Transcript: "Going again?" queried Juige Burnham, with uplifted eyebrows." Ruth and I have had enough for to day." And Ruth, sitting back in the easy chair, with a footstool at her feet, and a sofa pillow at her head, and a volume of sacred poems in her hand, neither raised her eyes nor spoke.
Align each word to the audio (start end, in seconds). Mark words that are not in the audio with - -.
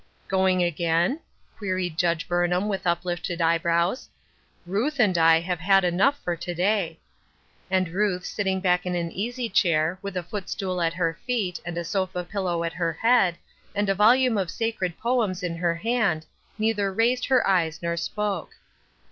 "Going 0.27 0.63
again?" 0.63 1.19
queried 1.59 1.95
Juige 1.95 2.27
Burnham, 2.27 2.67
with 2.67 2.87
uplifted 2.87 3.39
eyebrows." 3.39 4.09
Ruth 4.65 4.99
and 4.99 5.15
I 5.15 5.39
have 5.41 5.59
had 5.59 5.83
enough 5.83 6.17
for 6.23 6.35
to 6.35 6.55
day." 6.55 6.99
And 7.69 7.87
Ruth, 7.89 8.25
sitting 8.25 8.61
back 8.61 8.87
in 8.87 8.93
the 8.93 9.13
easy 9.21 9.47
chair, 9.47 9.99
with 10.01 10.17
a 10.17 10.23
footstool 10.23 10.81
at 10.81 10.93
her 10.95 11.19
feet, 11.27 11.59
and 11.65 11.77
a 11.77 11.83
sofa 11.83 12.23
pillow 12.23 12.63
at 12.63 12.73
her 12.73 12.93
head, 12.93 13.37
and 13.75 13.89
a 13.89 13.93
volume 13.93 14.39
of 14.39 14.49
sacred 14.49 14.97
poems 14.97 15.43
in 15.43 15.55
her 15.57 15.75
hand, 15.75 16.25
neither 16.57 16.91
raised 16.91 17.27
her 17.27 17.47
eyes 17.47 17.79
nor 17.83 17.95
spoke. 17.95 18.55